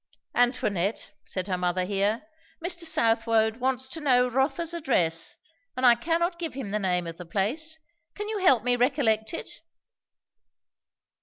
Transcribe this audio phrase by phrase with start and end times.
[0.33, 2.23] "Antoinette," said her mother here,
[2.59, 2.85] "Mr.
[2.85, 5.37] Southwode wants to know Rotha's address;
[5.77, 7.77] and I cannot give him the name of the place.
[8.15, 9.61] Can you help me recollect it?"